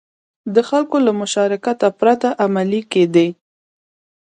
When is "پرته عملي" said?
1.99-2.81